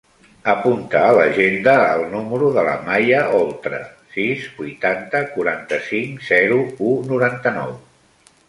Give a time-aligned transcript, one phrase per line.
[0.51, 3.83] Apunta a l'agenda el número de la Maya Oltra:
[4.15, 6.59] sis, vuitanta, quaranta-cinc, zero,
[6.91, 7.79] u, noranta-nou.